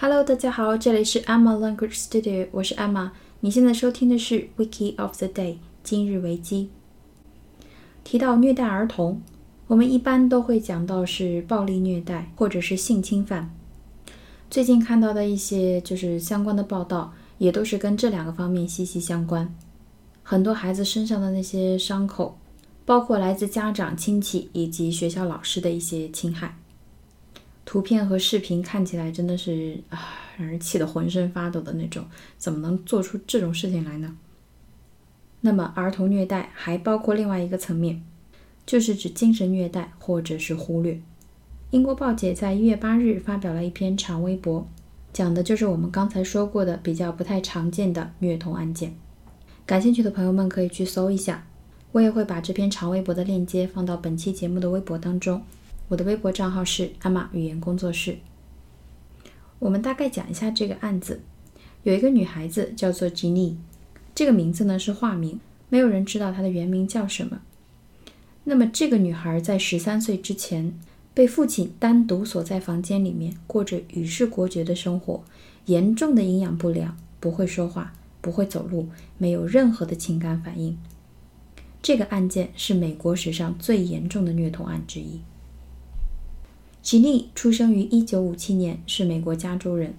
[0.00, 3.10] Hello，大家好，这里是 Emma Language Studio，我是 Emma。
[3.40, 6.70] 你现在收听的是 Wiki of the Day 今日维基。
[8.04, 9.20] 提到虐待儿童，
[9.66, 13.52] 我们一般都会讲到是暴力虐待或者是性侵犯。
[14.48, 19.52] 最近看到的一些就是相关的报道，也都是跟这两个方面息息相关。
[20.22, 22.38] 很多孩子身上的那些伤口，
[22.84, 26.56] 包括来自家长、亲戚以及学校老师的一些侵害。
[27.68, 30.08] 图片和视频看起来真的是啊，
[30.38, 32.02] 让人气得浑身发抖的那种，
[32.38, 34.16] 怎么能做出这种事情来呢？
[35.42, 38.02] 那么，儿童虐待还包括另外一个层面，
[38.64, 40.98] 就是指精神虐待或者是忽略。
[41.68, 44.66] 英国报姐在一月八日发表了一篇长微博，
[45.12, 48.94] 讲的就是我们刚才说过的比较不太常见的虐童案件。
[49.66, 51.46] 感兴趣的朋友们可以去搜一下，
[51.92, 55.42] 我也会把这篇长微博的链接放到本期节目的微博当中。
[55.88, 58.18] 我的微博账号是阿玛语言工作室。
[59.58, 61.20] 我们大概讲一下这个案子。
[61.82, 63.56] 有一个女孩子叫做吉妮，
[64.14, 67.40] 这个名字呢是化名，没有人知道她的原名叫什么。
[68.44, 70.78] 那么这个女孩在十三岁之前
[71.14, 75.24] 被父亲单独锁在房间里面，过着与世隔绝的生活，
[75.66, 80.76] 严重的营养不良，不会说话，不会走路，没有任何的情感反应。
[81.80, 85.20] 这个案件是美国史上最严重的虐童案之一。
[86.88, 89.92] 吉尼出生于1957年，是美国加州人。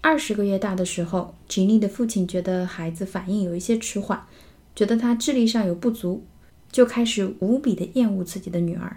[0.00, 4.26] 二十个月大的时候，吉尼的父亲觉得孩子反应有一些迟缓，
[4.74, 6.24] 觉得他智力上有不足，
[6.72, 8.96] 就开始无比的厌恶自己的女儿。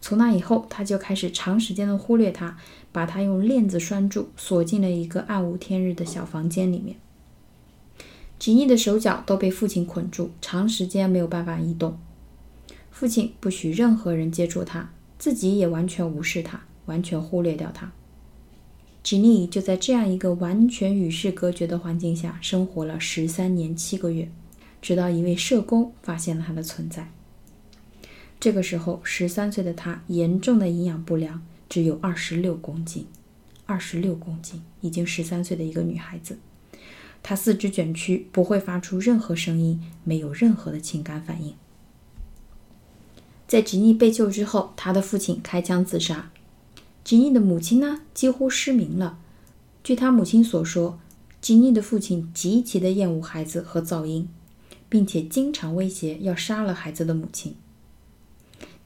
[0.00, 2.58] 从那以后，他就开始长时间的忽略她，
[2.90, 6.96] 把她用链子拴住，锁进了一个暗无天日的小房间里面。
[8.40, 11.96] 吉尼的手脚都被父亲捆住，长时间没有办法移动。
[12.90, 14.90] 父亲不许任何人接触她。
[15.20, 17.92] 自己也完全无视他，完全忽略掉他。
[19.02, 24.30] 吉尼就在这样一个完全与世隔绝的环境下生活了十三年七个月，
[24.80, 27.12] 直到一位社工发现了他的存在。
[28.40, 33.06] 这个时候，十三岁的他严重的营养不良，只有二十六公斤，
[33.66, 36.38] 二十六公斤，已经十三岁的一个女孩子。
[37.22, 41.54] 她四肢卷曲，不会发出任何声音，没有任何的情感反应。
[43.50, 46.30] 在吉尼被救之后，他的父亲开枪自杀。
[47.02, 49.18] 吉尼的母亲呢，几乎失明了。
[49.82, 51.00] 据他母亲所说，
[51.40, 54.28] 吉尼的父亲极其的厌恶孩子和噪音，
[54.88, 57.56] 并且经常威胁要杀了孩子的母亲。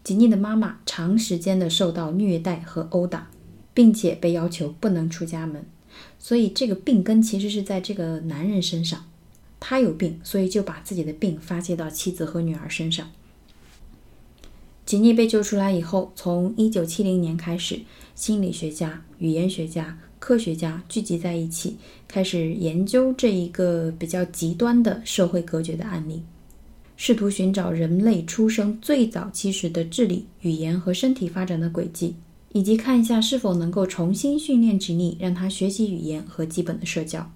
[0.03, 3.31] 吉尼的妈妈长时间的受到虐待和殴打，
[3.75, 5.67] 并且被要求不能出家门。
[6.19, 9.05] 所以这个病根其实是在这个男人身上，
[9.61, 13.11] 他有病，所以就把自己的病发泄到妻子和女儿身上。
[14.87, 17.81] 吉尼被救出来以后，从1970年开始，
[18.15, 26.23] 心理学家、语言学家、科学家聚集在一起，开始研究这一个比较极端的社会隔绝的案例，
[26.97, 32.17] 试图寻找人类出生最早期时的智力、语言和身体发展的轨迹，
[32.53, 37.33] 以及看一下是否能够重新训练吉尼，让他学习语言和基本的社交。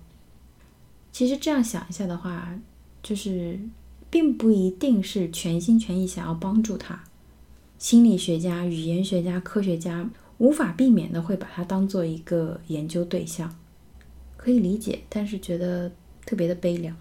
[1.11, 2.59] 其实这样想一下的话，
[3.03, 3.59] 就是
[4.11, 7.05] 并不一定是全心全意想要帮助他。
[7.79, 13.57] 心理学家、语言学家、科学家无法避免的会把它当做一个研究对象，
[14.37, 15.93] 可以理解，但是觉得
[16.27, 16.97] 特别的悲凉。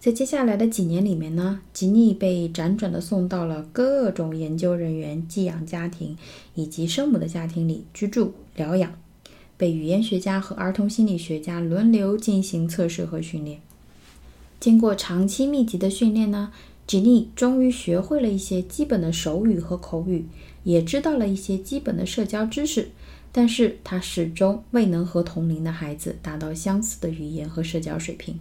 [0.00, 6.16] 在接下来的几年里面呢，吉尼被辗转的送到了各种研究人员、寄养家庭
[6.54, 8.98] 以及生母的家庭里居住疗养，
[9.58, 13.60] 被语言学家和儿童心理学家轮流进行测试和训练。
[14.58, 16.50] 经过长期密集的训练呢。
[16.86, 20.26] 吉尼终于学会了一些基本的手语和口语，
[20.64, 22.90] 也知道了一些基本的社交知识，
[23.32, 28.38] 但是他始终未能和同龄的孩子达到相似的语言和社交水平。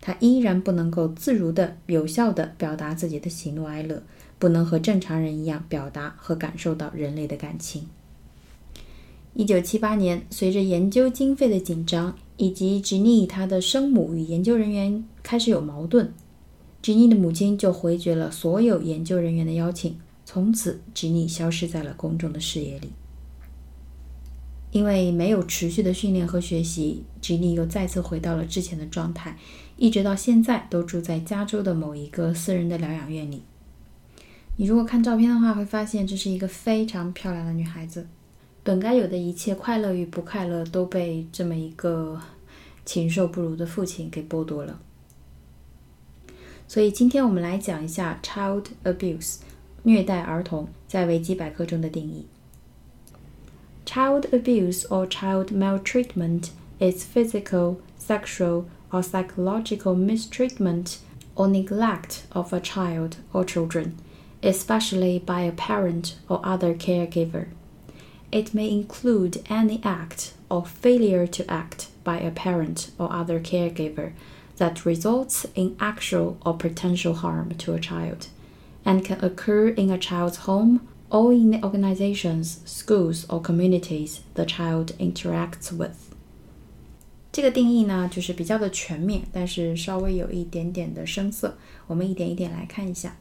[0.00, 4.02] 他依然不能够自如的、有效的表达自己的喜怒哀乐，
[4.38, 7.86] 不能和正常人一样表达和感受到人类的感情。
[9.34, 16.10] 一九七八年，随着研究经费的紧张，以及吉尼他的生母与研究人员开始有矛盾。
[16.86, 22.92] 吉尼的母亲就回绝了所有研究人员的邀请，从此吉尼消失在了公众的视野里。
[24.70, 29.36] 因为没有持续的训练和学习，吉尼又再次回到了之前的状态，
[29.76, 33.42] 一直到现在都住在加州的某一个私人的疗养院里。
[34.54, 38.06] 你如果看照片的话，会发现这是一个非常漂亮的女孩子，
[38.62, 42.20] 本该有的一切快乐与不快乐都被这么一个
[42.84, 44.82] 禽兽不如的父亲给剥夺了。
[46.67, 49.37] 所以今天我们来讲一下 child abuse，
[49.83, 52.27] 虐待儿童在维基百科中的定义。
[53.85, 56.49] Child abuse or child maltreatment
[56.79, 60.97] is physical, sexual, or psychological mistreatment
[61.35, 63.93] or neglect of a child or children,
[64.41, 67.47] especially by a parent or other caregiver.
[68.31, 74.11] It may include any act or failure to act by a parent or other caregiver
[74.57, 78.27] that results in actual or potential harm to a child
[78.83, 84.45] and can occur in a child's home or in the organizations, schools, or communities the
[84.45, 86.11] child interacts with.
[87.31, 91.57] 这个定义呢，就是比较的全面，但是稍微有一点点的生涩。
[91.87, 93.15] 我们一点一点来看一下。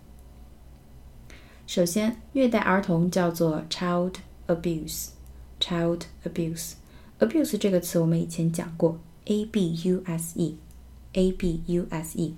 [1.67, 4.15] 首先，虐待儿童叫做 child
[4.49, 10.35] abuse。child abuse，abuse 这个词我们以前讲过，a b u s
[11.16, 12.34] abuse。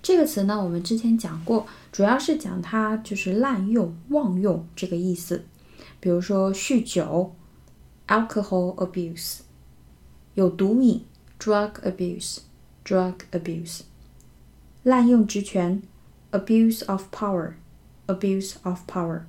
[0.00, 5.44] 这个词呢，我们之前讲过，主要是讲它就是滥用、妄用这个意思。
[6.00, 7.34] 比如说酗酒
[8.06, 9.40] ，alcohol abuse；
[10.34, 11.04] 有毒瘾
[11.40, 13.80] ，drug abuse；drug abuse；
[14.84, 15.82] 滥用职权
[16.30, 19.22] ，abuse of power；abuse of power。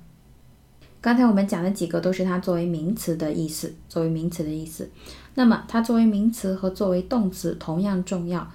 [1.00, 4.88] 刚才我们讲的几个都是它作为名词的意思，作为名词的意思。
[5.34, 8.50] 那么它作为名词和作为动词同样重要。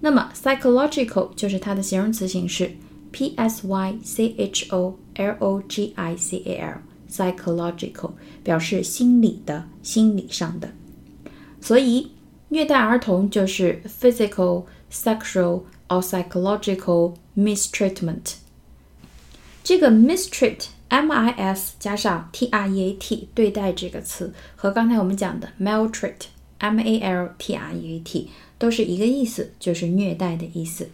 [0.00, 2.76] 那么 psychological 就是它的形容词形式，
[3.12, 8.10] p s y c h o l o g i c a l，psychological
[8.44, 10.70] 表示心理的、心理上的。
[11.62, 12.12] 所以
[12.50, 18.34] 虐待儿童就是 physical, sexual or psychological mistreatment。
[19.64, 20.66] 这个 mistreat。
[20.91, 26.25] mis 加上 treat 对待这个词和刚才我们讲的 maltreat
[26.57, 28.29] m a l t r e a t
[28.59, 30.89] 都是一个意思，就是虐待的意思，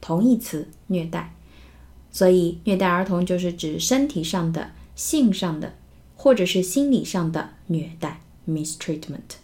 [0.00, 1.34] 同义词虐待。
[2.10, 5.74] 所以虐待儿童就是指身体上的、性上的
[6.16, 9.36] 或者是心理上的虐待 mistreatment。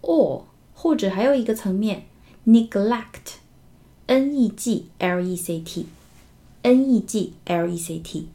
[0.00, 2.04] or 或者还有一个层面
[2.46, 8.28] ，neglect，n e g l e c t，n e g l e c t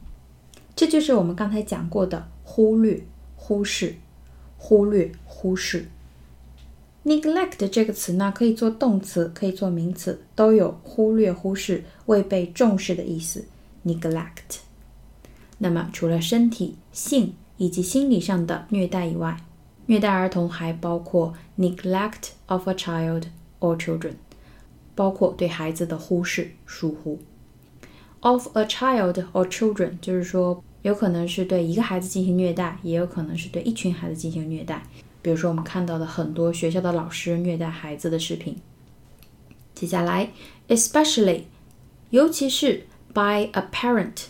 [0.80, 3.04] 这就是我们刚才讲过的忽略、
[3.36, 3.96] 忽视、
[4.56, 5.84] 忽略、忽视。
[7.04, 13.44] neglect 这个词呢，可以做动词，可以做名词，都有忽略、忽视、未被重视的意思。
[13.84, 14.60] neglect。
[15.58, 19.36] 那么，除了身体、性以及心理上的虐待以外，
[19.84, 23.24] 虐待儿童还包括 neglect of a child
[23.58, 24.14] or children，
[24.94, 27.18] 包括对孩子的忽视、疏忽。
[28.20, 30.64] of a child or children 就是说。
[30.82, 34.82] 有可能是对一个孩子进行虐待，也有可能是对一群孩子进行虐待。
[35.22, 38.56] 比如说，我们看到的很多学校的老师虐待孩子的视频。
[39.74, 40.30] 接下来
[40.68, 41.42] ，especially，
[42.08, 44.28] 尤其是 by a parent，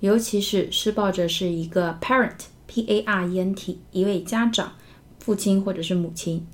[0.00, 4.72] 尤其是施暴者是一个 parent，p a r e n t，一位家长，
[5.18, 6.46] 父亲或者是母亲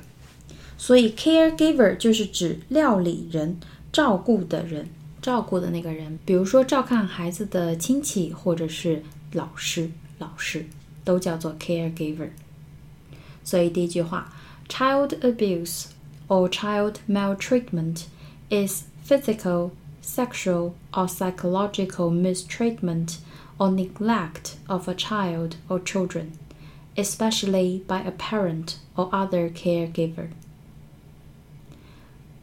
[0.79, 3.59] 所以 caregiver 就是指料理人、
[3.93, 4.89] 照顾的人、
[5.21, 10.65] 照顾的那个人，比如说照看孩子的亲戚或者是老师，老师
[11.05, 12.31] 都叫做 caregiver。
[13.45, 14.33] 所以第一句话
[14.69, 15.87] ，child abuse
[16.29, 18.05] or child maltreatment
[18.49, 19.71] is physical,
[20.03, 23.17] sexual, or psychological mistreatment
[23.58, 26.32] or neglect of a child or children,
[26.96, 30.30] especially by a parent or other caregiver.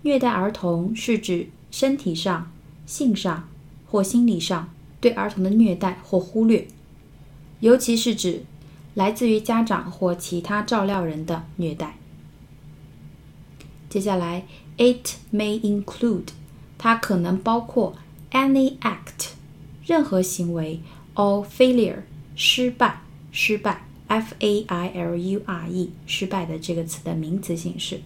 [0.02, 2.50] 虐待儿童是指身体上、
[2.87, 3.49] 性上
[3.90, 4.70] 或心理上
[5.00, 6.66] 对儿童的虐待或忽略，
[7.61, 8.44] 尤其是指
[8.94, 11.97] 来自于家长或其他照料人的虐待。
[13.88, 14.44] 接下来，
[14.76, 16.28] it may include，
[16.78, 17.97] 它可能包括
[18.32, 19.30] any act，
[19.85, 20.80] 任何行为
[21.15, 21.98] ，or failure，
[22.36, 23.01] 失败，
[23.32, 28.01] 失败，f a i l u r e，失败的这个词的名词形式。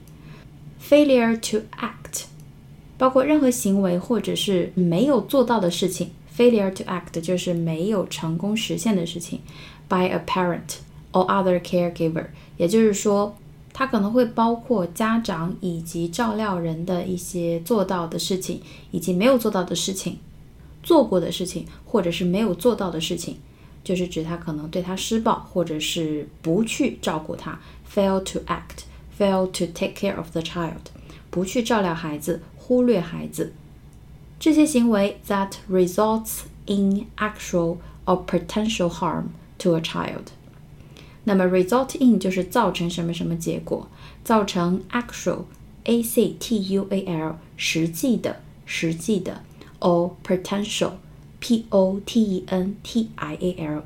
[0.82, 2.26] Failure to act，
[2.98, 6.12] 包括任何行为或者是没有做到的事情。
[6.38, 9.40] Failure to act 就是没有成功实现的事情。
[9.90, 10.78] By a parent
[11.12, 13.36] or other caregiver，也就是说，
[13.74, 18.62] 它可能会包括家长以及照料人的一些做到的事情，
[18.92, 20.20] 以及没有做到的事情，
[20.87, 23.37] 做过的事情，或者是没有做到的事情，
[23.85, 27.59] 就是指他可能对他施暴，或者是不去照顾他。
[27.93, 30.91] Fail to act。fail to take care of the child，
[31.31, 33.53] 不去照料孩子，忽略孩子，
[34.41, 37.77] 这些行为 that results in actual
[38.07, 39.25] or potential harm
[39.59, 40.33] to a child。
[41.25, 43.87] 那么 result in 就是造成什么什么结果，
[44.25, 45.45] 造成 actual
[45.85, 49.45] a c t u a l 实际的实际的
[49.80, 50.94] O potential
[51.40, 53.84] p o t e n t i a l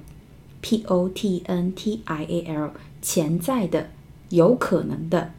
[0.61, 3.89] p o t e n t i a l 潜在的。
[4.31, 5.33] 有可能的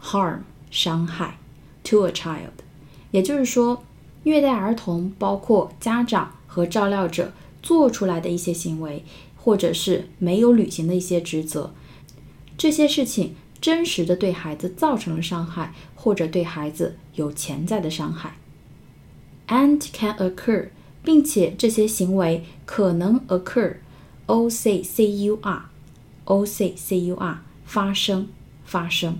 [0.00, 1.38] harm 伤害
[1.82, 2.62] to a child，
[3.10, 3.82] 也就是说，
[4.22, 7.32] 虐待儿童包括家长和照料者
[7.64, 9.04] 做出来的一些行为，
[9.36, 11.72] 或者是没有履行的一些职责，
[12.56, 18.36] 这些事情真实的对孩子造成了伤害，或者对孩子有潜在的伤害
[19.47, 20.69] ，and can occur，
[21.03, 27.43] 并且这些行为可能 occur，o c c u r，o c c u r。
[27.65, 28.27] 发生，
[28.65, 29.17] 发生，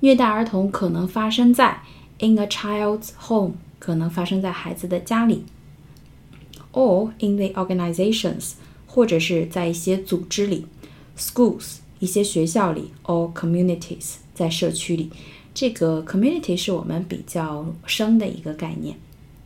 [0.00, 1.82] 虐待儿童可能发生在
[2.18, 5.44] in a child's home，可能发生在孩子的家里，
[6.72, 8.54] or in the organizations，
[8.88, 10.66] 或者是在一些组织里，
[11.16, 15.12] schools，一些学校里，or communities，在社区里。
[15.54, 18.96] 这个 community 是我们比较生的一个概念，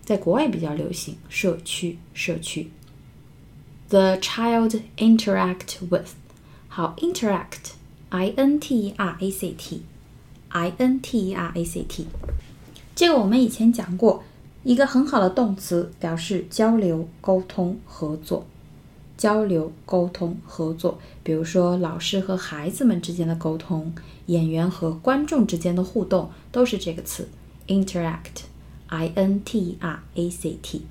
[0.04, 2.70] 在国外比较流行，社区，社区。
[3.90, 6.12] The child interact with，
[6.68, 7.74] 好，interact。
[8.10, 12.08] I N T E R A C T，I N T E R A C T，
[12.94, 14.22] 这个我们以前讲过，
[14.64, 18.46] 一个很好的动词表示交流、沟通、合作。
[19.18, 23.94] 交流、沟通、合作，比如说老师和孩子们之间的沟通，
[24.26, 27.30] 演员和观众之间的互动，都是这个词
[27.68, 28.42] ，interact
[28.92, 30.00] Intrac
[30.62, 30.84] t，。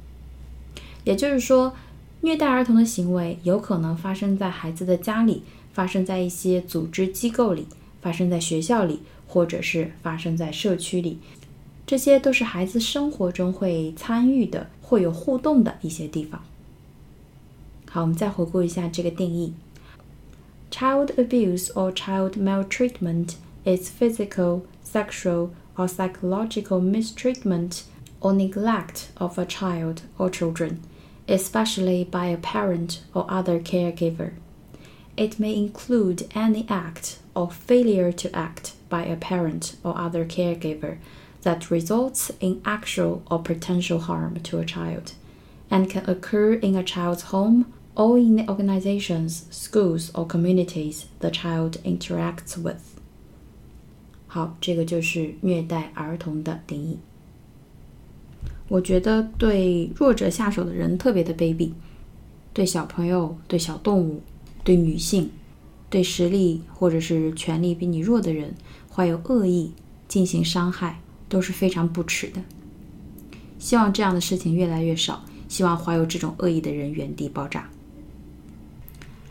[1.04, 1.74] 也就是说，
[2.22, 5.44] 虐待儿童的行为有可能发生在孩子的家里。
[5.72, 7.64] 发生在一些组织机构里，
[8.02, 11.20] 发生在学校里，或者是发生在社区里，
[11.86, 16.42] 这些都是孩子生活中会参与的、会有互动的一些地方。
[17.88, 19.52] 好，我们再回顾一下这个定义
[20.72, 27.84] ：Child abuse or child maltreatment is physical, sexual, or psychological mistreatment
[28.20, 30.82] or neglect of a child or children,
[31.28, 34.32] especially by a parent or other caregiver.
[35.16, 40.98] It may include any act or failure to act by a parent or other caregiver
[41.42, 45.14] that results in actual or potential harm to a child,
[45.70, 51.30] and can occur in a child's home or in the organizations, schools, or communities the
[51.30, 52.99] child interacts with.
[54.32, 56.96] 好，这个就是虐待儿童的定义。
[58.68, 61.72] 我觉得对弱者下手的人特别的卑鄙，
[62.52, 64.22] 对小朋友、对小动物
[64.62, 65.28] 对女性、
[65.90, 68.54] 对实力或者是权力比你弱的人
[68.94, 69.72] 怀有恶意
[70.06, 72.40] 进行伤害，都是非常不耻的。
[73.58, 77.68] 希望这样的事情越来越少，希望怀有这种恶意的人原地爆炸。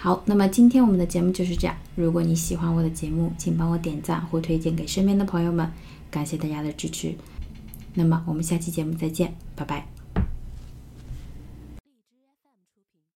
[0.01, 1.75] 好，那么今天我们的节目就是这样。
[1.97, 5.69] 如果你喜欢我的节目，请帮我点赞或推荐给身边的朋友们，
[6.09, 7.13] 感谢大家的支持。
[7.95, 9.98] 那么我们下期节目再见，拜拜。